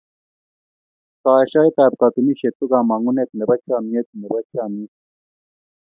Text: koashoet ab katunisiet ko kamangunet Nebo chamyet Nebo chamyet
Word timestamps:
koashoet 1.21 1.77
ab 1.83 1.93
katunisiet 2.01 2.53
ko 2.59 2.65
kamangunet 2.71 3.29
Nebo 3.33 3.53
chamyet 3.65 4.07
Nebo 4.19 4.37
chamyet 4.51 4.91